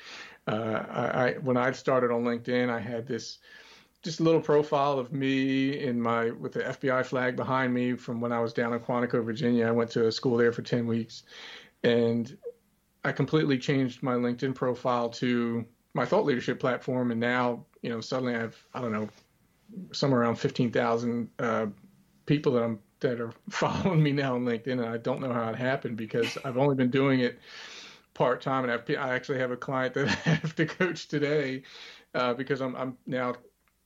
[0.47, 3.39] uh, I, when I started on LinkedIn, I had this
[4.01, 8.19] just a little profile of me in my with the FBI flag behind me from
[8.19, 9.67] when I was down in Quantico, Virginia.
[9.67, 11.23] I went to a school there for 10 weeks,
[11.83, 12.35] and
[13.03, 17.11] I completely changed my LinkedIn profile to my thought leadership platform.
[17.11, 19.09] And now, you know, suddenly I have I don't know
[19.91, 21.67] somewhere around 15,000 uh,
[22.25, 25.49] people that I'm that are following me now on LinkedIn, and I don't know how
[25.49, 27.37] it happened because I've only been doing it
[28.13, 31.63] part time, and I've, I actually have a client that I have to coach today
[32.15, 33.35] uh, because I'm, I'm now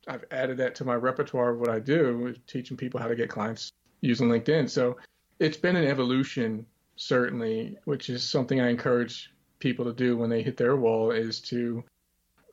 [0.08, 3.30] I've added that to my repertoire of what I do, teaching people how to get
[3.30, 4.70] clients using LinkedIn.
[4.70, 4.98] So
[5.40, 6.66] it's been an evolution,
[6.96, 11.40] certainly, which is something I encourage people to do when they hit their wall is
[11.42, 11.84] to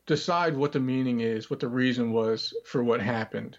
[0.06, 3.58] decide what the meaning is, what the reason was for what happened.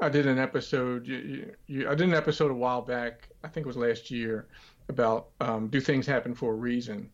[0.00, 1.06] I did an episode.
[1.06, 3.28] You, you, I did an episode a while back.
[3.44, 4.46] I think it was last year
[4.88, 7.10] about um, do things happen for a reason,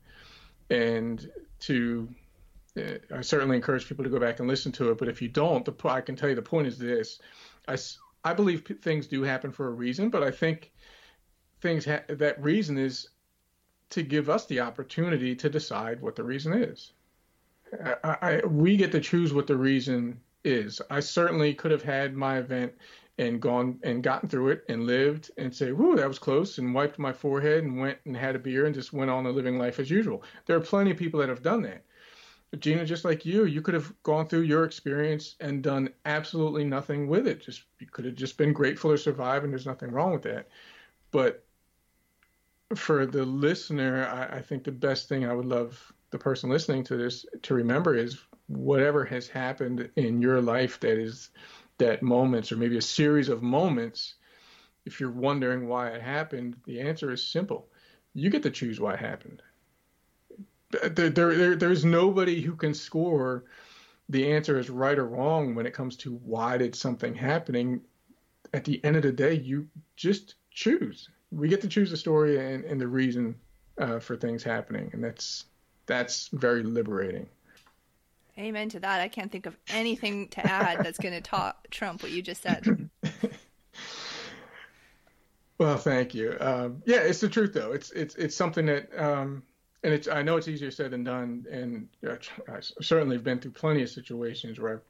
[0.70, 1.28] and
[1.60, 2.08] to
[2.76, 4.98] I certainly encourage people to go back and listen to it.
[4.98, 7.20] But if you don't, the I can tell you the point is this:
[7.68, 7.76] I
[8.24, 10.72] I believe p- things do happen for a reason, but I think
[11.60, 13.08] things ha- that reason is
[13.90, 16.92] to give us the opportunity to decide what the reason is.
[18.04, 20.80] I, I, we get to choose what the reason is.
[20.90, 22.72] I certainly could have had my event
[23.18, 26.74] and gone and gotten through it and lived and say, whoo, that was close, and
[26.74, 29.58] wiped my forehead and went and had a beer and just went on a living
[29.58, 30.22] life as usual.
[30.44, 31.84] There are plenty of people that have done that.
[32.58, 37.08] Gina, just like you, you could have gone through your experience and done absolutely nothing
[37.08, 37.42] with it.
[37.42, 40.48] Just you could have just been grateful to survive, and there's nothing wrong with that.
[41.10, 41.44] But
[42.74, 46.84] for the listener, I, I think the best thing I would love the person listening
[46.84, 51.30] to this to remember is whatever has happened in your life that is
[51.78, 54.14] that moments or maybe a series of moments,
[54.84, 57.68] if you're wondering why it happened, the answer is simple.
[58.14, 59.42] You get to choose why it happened.
[60.70, 63.44] There, there, there's nobody who can score
[64.08, 67.80] the answer is right or wrong when it comes to why did something happening.
[68.54, 71.08] At the end of the day, you just choose.
[71.30, 73.34] we get to choose the story and, and the reason
[73.78, 75.46] uh, for things happening, and that's
[75.86, 77.28] that's very liberating.
[78.38, 79.00] Amen to that.
[79.00, 82.42] I can't think of anything to add that's going to top trump what you just
[82.42, 82.90] said.
[85.58, 86.36] well, thank you.
[86.38, 87.72] Um, yeah, it's the truth though.
[87.72, 89.42] It's it's it's something that, um,
[89.86, 92.16] and it's I know it's easier said than done, and uh,
[92.48, 94.82] I certainly have been through plenty of situations where I've,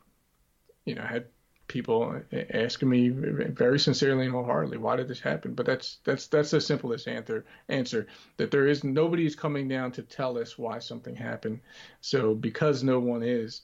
[0.86, 1.26] you know, had
[1.68, 2.18] people
[2.54, 5.52] asking me very sincerely and wholeheartedly, why did this happen?
[5.52, 7.44] But that's that's that's the simplest answer.
[7.68, 8.06] Answer
[8.38, 11.60] that there is nobody is coming down to tell us why something happened.
[12.00, 13.60] So because no one is,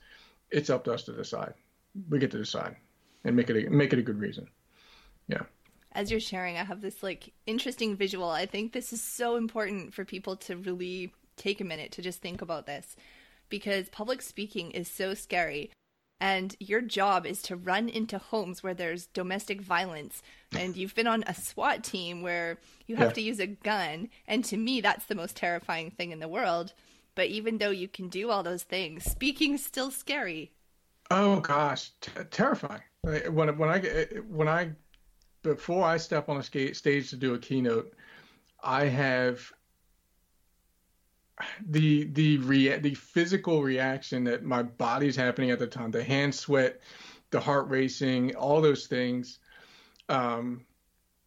[0.50, 1.54] it's up to us to decide.
[2.10, 2.76] We get to decide
[3.24, 4.48] and make it a, make it a good reason.
[5.28, 5.44] Yeah.
[5.92, 8.28] As you're sharing, I have this like interesting visual.
[8.28, 12.20] I think this is so important for people to really take a minute to just
[12.20, 12.96] think about this
[13.48, 15.70] because public speaking is so scary
[16.22, 20.22] and your job is to run into homes where there's domestic violence
[20.56, 23.14] and you've been on a SWAT team where you have yeah.
[23.14, 24.08] to use a gun.
[24.28, 26.74] And to me that's the most terrifying thing in the world.
[27.16, 30.52] But even though you can do all those things speaking is still scary.
[31.10, 31.90] Oh gosh.
[32.00, 32.82] T- terrifying.
[33.02, 33.80] When when i
[34.28, 34.70] when i
[35.42, 37.92] before i step on a stage to do a keynote
[38.62, 39.52] i have
[41.68, 46.34] the the rea- the physical reaction that my body's happening at the time, the hand
[46.34, 46.80] sweat,
[47.30, 49.38] the heart racing, all those things.
[50.08, 50.64] Um,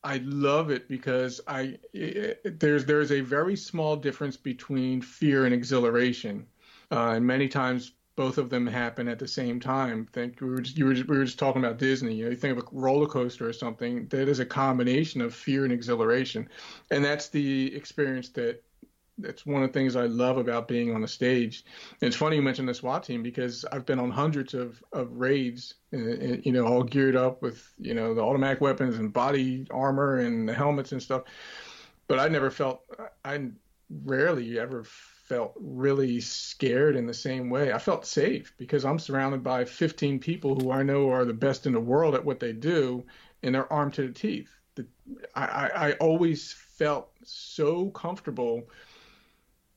[0.04, 5.54] I love it because I it, there's there's a very small difference between fear and
[5.54, 6.46] exhilaration,
[6.92, 10.08] uh, and many times both of them happen at the same time.
[10.14, 12.16] Think we were just, you were just, we were just talking about Disney.
[12.16, 15.34] You know, you think of a roller coaster or something that is a combination of
[15.34, 16.48] fear and exhilaration,
[16.92, 18.64] and that's the experience that
[19.24, 21.64] it's one of the things I love about being on the stage.
[22.02, 25.12] And it's funny you mentioned the SWAT team because I've been on hundreds of, of
[25.12, 29.68] raids, uh, you know, all geared up with, you know, the automatic weapons and body
[29.72, 31.24] armor and the helmets and stuff.
[32.08, 32.82] But I never felt,
[33.24, 33.50] I
[34.04, 37.72] rarely ever felt really scared in the same way.
[37.72, 41.66] I felt safe because I'm surrounded by 15 people who I know are the best
[41.66, 43.04] in the world at what they do,
[43.42, 44.50] and they're armed to the teeth.
[44.76, 44.86] The,
[45.34, 48.64] I, I always felt so comfortable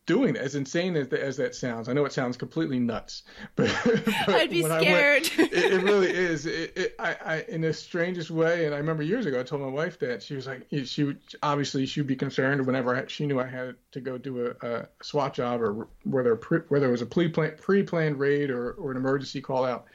[0.09, 0.42] doing that.
[0.42, 3.23] As insane as, as that sounds, I know it sounds completely nuts,
[3.57, 5.31] but, but I'd be scared.
[5.38, 6.47] Went, it, it, really is.
[6.47, 9.62] It, it, I, I, in the strangest way, and I remember years ago, I told
[9.62, 13.27] my wife that she was like, she would obviously she'd be concerned whenever I, she
[13.27, 16.35] knew I had to go do a, a SWAT job or whether
[16.68, 19.87] whether it was a pre-planned, pre-planned raid or, or an emergency call out.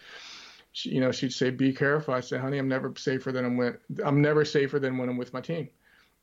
[0.71, 3.57] She, you know, she'd say, "Be careful." I say, "Honey, I'm never safer than I'm
[3.57, 5.69] when I'm never safer than when I'm with my team.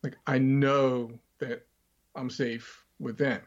[0.03, 1.65] Like I know that
[2.15, 3.41] I'm safe with them."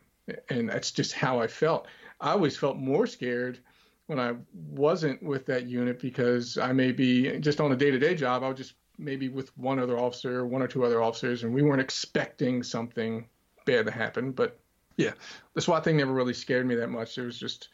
[0.48, 1.86] And that's just how I felt.
[2.20, 3.58] I always felt more scared
[4.06, 8.42] when I wasn't with that unit because I may be just on a day-to-day job.
[8.42, 11.62] I was just maybe with one other officer, one or two other officers, and we
[11.62, 13.26] weren't expecting something
[13.64, 14.32] bad to happen.
[14.32, 14.58] But
[14.96, 15.12] yeah,
[15.54, 17.18] the SWAT thing never really scared me that much.
[17.18, 17.68] It was just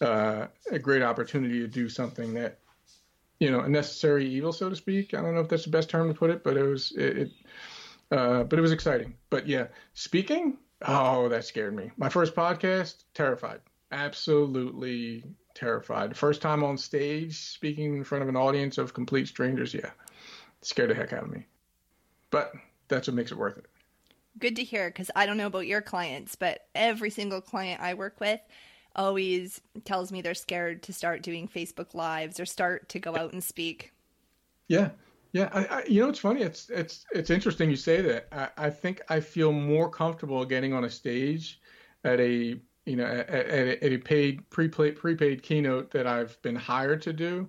[0.00, 2.58] uh, a great opportunity to do something that,
[3.40, 5.12] you know, a necessary evil, so to speak.
[5.12, 7.18] I don't know if that's the best term to put it, but it was it.
[7.18, 7.30] it
[8.10, 9.14] uh, but it was exciting.
[9.30, 11.90] But yeah, speaking, Oh, that scared me.
[11.96, 13.60] My first podcast, terrified.
[13.92, 16.16] Absolutely terrified.
[16.16, 19.90] First time on stage speaking in front of an audience of complete strangers, yeah.
[20.62, 21.46] Scared the heck out of me.
[22.30, 22.52] But
[22.88, 23.66] that's what makes it worth it.
[24.38, 27.94] Good to hear because I don't know about your clients, but every single client I
[27.94, 28.40] work with
[28.96, 33.32] always tells me they're scared to start doing Facebook Lives or start to go out
[33.32, 33.92] and speak.
[34.68, 34.90] Yeah,
[35.34, 36.42] yeah, I, I, you know it's funny.
[36.42, 38.28] It's it's it's interesting you say that.
[38.30, 41.60] I, I think I feel more comfortable getting on a stage
[42.04, 46.40] at a you know at, at, a, at a paid prepaid prepaid keynote that I've
[46.42, 47.48] been hired to do.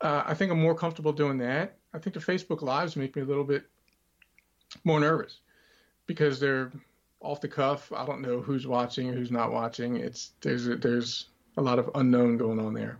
[0.00, 1.76] Uh, I think I'm more comfortable doing that.
[1.92, 3.64] I think the Facebook Lives make me a little bit
[4.84, 5.40] more nervous
[6.06, 6.72] because they're
[7.20, 7.92] off the cuff.
[7.92, 9.96] I don't know who's watching, who's not watching.
[9.96, 12.98] It's there's a, there's a lot of unknown going on there.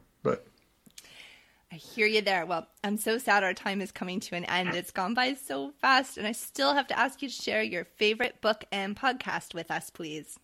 [1.73, 2.47] I hear you there.
[2.47, 4.75] Well, I'm so sad our time is coming to an end.
[4.75, 7.85] It's gone by so fast, and I still have to ask you to share your
[7.85, 10.37] favorite book and podcast with us, please.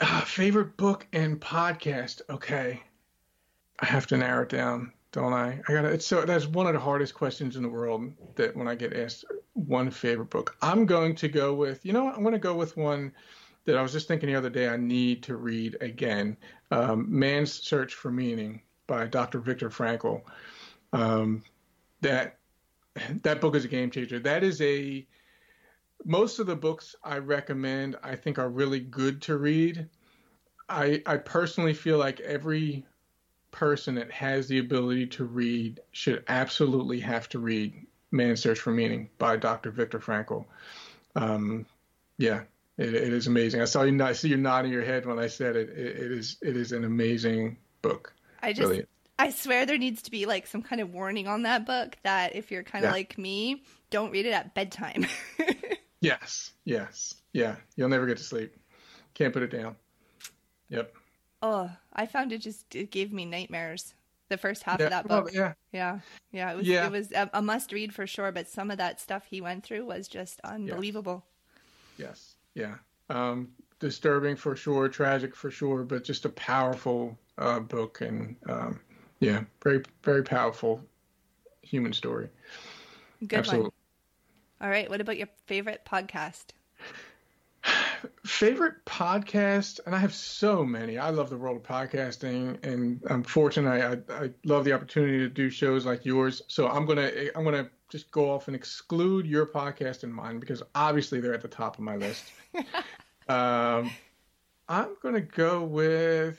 [0.00, 2.20] Uh, favorite book and podcast.
[2.30, 2.80] Okay,
[3.80, 5.60] I have to narrow it down, don't I?
[5.66, 8.12] I got It's so that's one of the hardest questions in the world.
[8.36, 11.84] That when I get asked one favorite book, I'm going to go with.
[11.84, 12.16] You know, what?
[12.16, 13.12] I'm to go with one
[13.64, 14.68] that I was just thinking the other day.
[14.68, 16.36] I need to read again.
[16.70, 19.40] Um, Man's Search for Meaning by Dr.
[19.40, 20.22] Viktor Frankl
[20.92, 21.42] um,
[22.00, 22.38] that
[23.22, 24.18] that book is a game changer.
[24.18, 25.06] That is a
[26.04, 29.88] most of the books I recommend I think are really good to read.
[30.68, 32.86] I I personally feel like every
[33.50, 38.70] person that has the ability to read should absolutely have to read Man's Search for
[38.70, 39.70] Meaning by Dr.
[39.70, 40.44] Viktor Frankl.
[41.16, 41.66] um,
[42.18, 42.42] yeah,
[42.76, 43.60] it, it is amazing.
[43.60, 44.02] I saw you.
[44.02, 45.70] I see you nodding your head when I said it.
[45.70, 46.36] It, it is.
[46.42, 48.14] It is an amazing book.
[48.42, 48.68] I just.
[48.68, 48.84] Really.
[49.20, 52.34] I swear there needs to be like some kind of warning on that book that
[52.34, 52.94] if you're kind of yeah.
[52.94, 55.06] like me, don't read it at bedtime.
[56.00, 56.52] yes.
[56.64, 57.14] Yes.
[57.34, 57.56] Yeah.
[57.76, 58.56] You'll never get to sleep.
[59.12, 59.76] Can't put it down.
[60.70, 60.94] Yep.
[61.42, 63.92] Oh, I found it just it gave me nightmares.
[64.30, 65.26] The first half yeah, of that book.
[65.26, 65.52] Well, yeah.
[65.70, 65.98] Yeah.
[66.32, 66.52] Yeah.
[66.52, 66.86] It was yeah.
[66.86, 69.64] it was a, a, must read for sure, but some of that stuff he went
[69.64, 71.26] through was just unbelievable.
[71.98, 72.36] Yes.
[72.54, 72.78] yes.
[73.10, 73.30] Yeah.
[73.30, 73.48] Um,
[73.80, 78.80] disturbing for sure, tragic for sure, but just a powerful uh, book and um,
[79.20, 80.84] yeah, very very powerful
[81.62, 82.28] human story.
[83.26, 83.64] Good Absolutely.
[83.64, 83.72] one.
[84.62, 84.88] All right.
[84.90, 86.46] What about your favorite podcast?
[88.24, 90.98] favorite podcast, and I have so many.
[90.98, 93.70] I love the world of podcasting, and I'm fortunate.
[93.70, 96.42] I, I, I love the opportunity to do shows like yours.
[96.48, 100.62] So I'm gonna I'm gonna just go off and exclude your podcast and mine because
[100.74, 102.24] obviously they're at the top of my list.
[103.28, 103.90] um,
[104.68, 106.38] I'm gonna go with.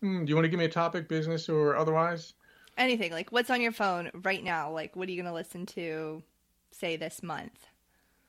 [0.00, 2.34] Hmm, do you want to give me a topic, business or otherwise?
[2.76, 4.70] Anything like what's on your phone right now?
[4.70, 6.22] Like what are you gonna listen to?
[6.70, 7.66] Say this month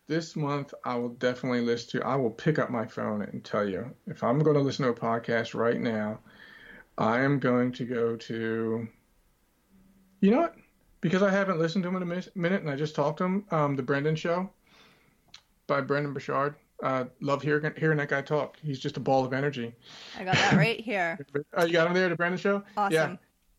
[0.09, 2.05] this month I will definitely listen to.
[2.05, 4.91] I will pick up my phone and tell you if I'm going to listen to
[4.91, 6.19] a podcast right now.
[6.97, 8.87] I am going to go to.
[10.19, 10.55] You know what?
[10.99, 12.05] Because I haven't listened to him in a
[12.35, 13.45] minute, and I just talked to him.
[13.51, 14.49] Um, the Brendon Show
[15.67, 16.55] by Brendon Burchard.
[16.81, 18.57] Uh, love hearing hearing that guy talk.
[18.61, 19.73] He's just a ball of energy.
[20.17, 21.19] I got that right here.
[21.55, 22.63] oh, you got him there, the Brendon Show.
[22.77, 22.93] Awesome.
[22.93, 23.15] Yeah.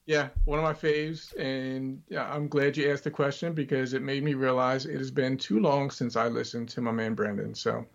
[0.06, 4.02] Yeah, one of my faves, and yeah, I'm glad you asked the question because it
[4.02, 7.54] made me realize it has been too long since I listened to my man Brendon.
[7.54, 7.86] So,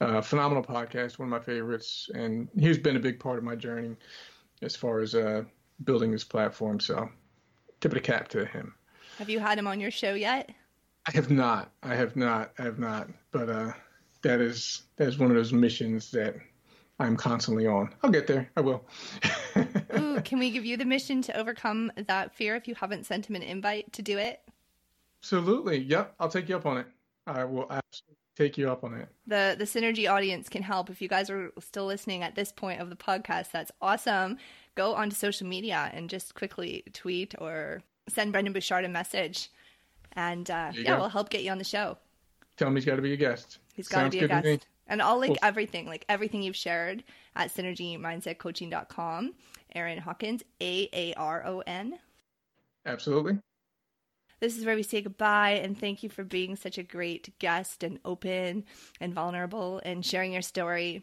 [0.00, 3.56] uh, phenomenal podcast, one of my favorites, and he's been a big part of my
[3.56, 3.96] journey
[4.62, 5.42] as far as uh,
[5.82, 6.78] building this platform.
[6.78, 7.08] So,
[7.80, 8.74] tip of the cap to him.
[9.18, 10.50] Have you had him on your show yet?
[11.08, 11.72] I have not.
[11.82, 12.52] I have not.
[12.58, 13.08] I have not.
[13.32, 13.72] But uh,
[14.24, 16.34] that is that is one of those missions that
[16.98, 17.94] I'm constantly on.
[18.02, 18.50] I'll get there.
[18.56, 18.84] I will.
[19.98, 23.26] Ooh, can we give you the mission to overcome that fear if you haven't sent
[23.26, 24.40] him an invite to do it?
[25.20, 25.78] Absolutely.
[25.78, 26.14] Yep.
[26.20, 26.86] I'll take you up on it.
[27.26, 29.08] I will absolutely take you up on it.
[29.26, 32.80] The the synergy audience can help if you guys are still listening at this point
[32.80, 33.50] of the podcast.
[33.52, 34.38] That's awesome.
[34.74, 39.50] Go onto social media and just quickly tweet or send Brendon Burchard a message,
[40.12, 40.98] and uh, yeah, go.
[40.98, 41.96] we'll help get you on the show.
[42.56, 43.58] Tell him he's got to be a guest.
[43.74, 44.66] He's got to be a guest.
[44.86, 45.48] And I'll link cool.
[45.48, 47.04] everything, like everything you've shared
[47.36, 49.34] at synergymindsetcoaching.com.
[49.74, 51.98] Aaron Hawkins, A A R O N.
[52.86, 53.38] Absolutely.
[54.40, 57.82] This is where we say goodbye and thank you for being such a great guest
[57.82, 58.64] and open
[59.00, 61.02] and vulnerable and sharing your story.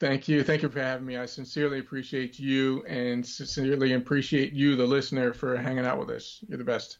[0.00, 0.42] Thank you.
[0.42, 1.18] Thank you for having me.
[1.18, 6.42] I sincerely appreciate you and sincerely appreciate you, the listener, for hanging out with us.
[6.48, 6.98] You're the best.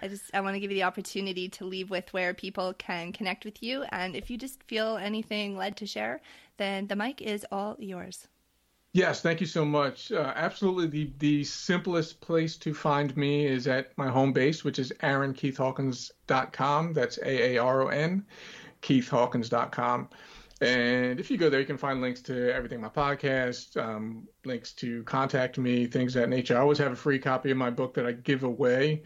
[0.00, 3.12] I just I want to give you the opportunity to leave with where people can
[3.12, 6.20] connect with you and if you just feel anything led to share,
[6.56, 8.26] then the mic is all yours.
[8.92, 10.10] Yes, thank you so much.
[10.10, 14.80] Uh, absolutely, the the simplest place to find me is at my home base, which
[14.80, 16.92] is aaronkeithhawkins.com.
[16.92, 18.26] That's A A R O N,
[18.82, 20.08] keithhawkins.com.
[20.60, 24.72] And if you go there, you can find links to everything my podcast, um, links
[24.74, 26.56] to contact me, things that nature.
[26.56, 29.02] I always have a free copy of my book that I give away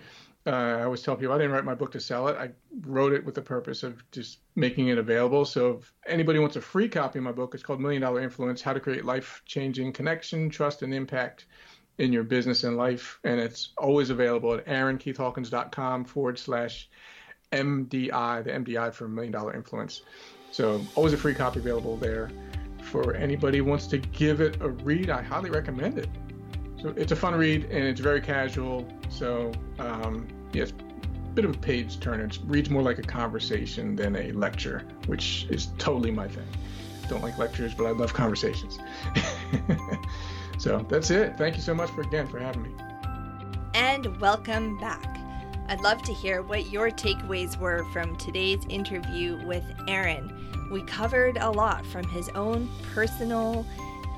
[0.46, 2.36] uh, I always tell people I didn't write my book to sell it.
[2.36, 2.50] I
[2.82, 5.44] wrote it with the purpose of just making it available.
[5.44, 8.60] So if anybody wants a free copy of my book, it's called Million Dollar Influence:
[8.60, 11.46] How to Create Life-Changing Connection, Trust, and Impact
[11.98, 13.20] in Your Business and Life.
[13.24, 16.90] And it's always available at aaronkeithhawkins.com forward slash
[17.52, 20.02] MDI, the MDI for Million Dollar Influence.
[20.50, 22.30] So always a free copy available there.
[22.82, 26.08] For anybody who wants to give it a read, I highly recommend it.
[26.84, 28.86] So it's a fun read and it's very casual.
[29.08, 30.70] So um, yes,
[31.32, 32.26] bit of a page turner.
[32.26, 36.44] It reads more like a conversation than a lecture, which is totally my thing.
[37.08, 38.78] Don't like lectures, but I love conversations.
[40.58, 41.38] so that's it.
[41.38, 42.70] Thank you so much for again for having me.
[43.72, 45.16] And welcome back.
[45.68, 50.68] I'd love to hear what your takeaways were from today's interview with Aaron.
[50.70, 53.64] We covered a lot from his own personal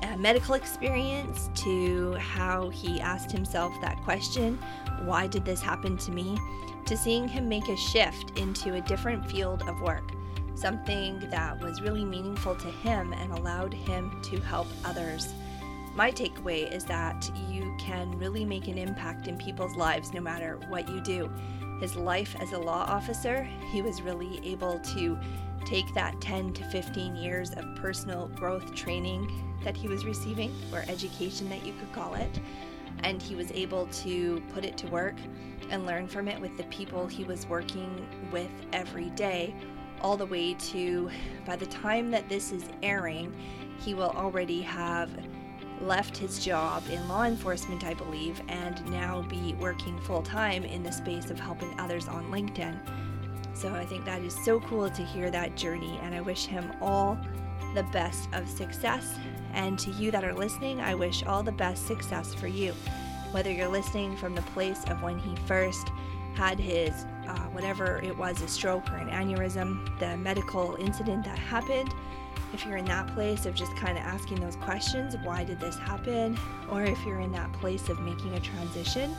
[0.03, 4.57] Uh, medical experience to how he asked himself that question
[5.03, 6.37] why did this happen to me?
[6.87, 10.13] to seeing him make a shift into a different field of work,
[10.55, 15.33] something that was really meaningful to him and allowed him to help others.
[15.95, 20.59] My takeaway is that you can really make an impact in people's lives no matter
[20.69, 21.29] what you do.
[21.81, 25.19] His life as a law officer, he was really able to
[25.67, 29.29] take that 10 to 15 years of personal growth training
[29.63, 32.39] that he was receiving, or education that you could call it,
[33.03, 35.15] and he was able to put it to work
[35.69, 39.53] and learn from it with the people he was working with every day
[40.01, 41.09] all the way to
[41.45, 43.33] by the time that this is airing,
[43.79, 45.09] he will already have
[45.81, 50.81] left his job in law enforcement, I believe, and now be working full time in
[50.81, 53.06] the space of helping others on LinkedIn.
[53.57, 56.71] So I think that is so cool to hear that journey, and I wish him
[56.79, 57.17] all
[57.73, 59.15] the best of success.
[59.51, 62.73] And to you that are listening, I wish all the best success for you.
[63.31, 65.89] Whether you're listening from the place of when he first
[66.35, 71.39] had his, uh, whatever it was, a stroke or an aneurysm, the medical incident that
[71.39, 71.91] happened,
[72.53, 75.79] if you're in that place of just kind of asking those questions, why did this
[75.79, 76.37] happen?
[76.69, 79.15] Or if you're in that place of making a transition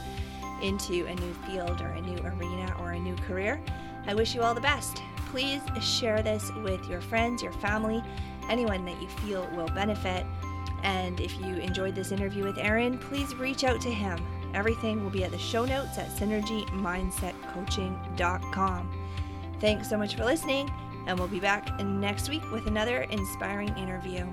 [0.62, 3.60] into a new field or a new arena or a new career,
[4.08, 5.02] I wish you all the best.
[5.30, 8.02] Please share this with your friends, your family,
[8.48, 10.26] anyone that you feel will benefit.
[10.82, 14.18] And if you enjoyed this interview with Aaron, please reach out to him.
[14.54, 19.04] Everything will be at the show notes at synergymindsetcoaching.com.
[19.60, 20.70] Thanks so much for listening
[21.06, 24.26] and we'll be back next week with another inspiring interview.